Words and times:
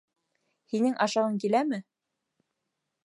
Һинең 0.73 0.95
ашағың 1.05 1.37
киләме? 1.45 1.81